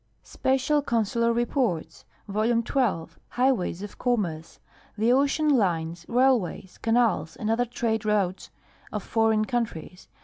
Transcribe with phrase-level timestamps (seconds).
[0.23, 2.63] Special Consular Reports, Vol.
[2.63, 4.59] 12— Highways of Commerce.
[4.97, 8.49] The ocean lines, railways, canals, and other trade routes
[8.91, 10.07] of foreign countries.